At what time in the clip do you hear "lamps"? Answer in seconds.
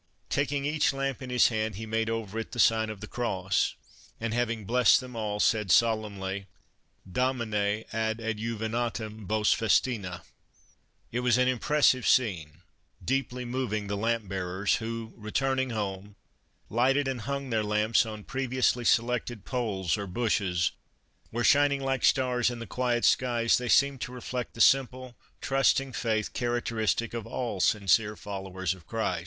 17.63-18.03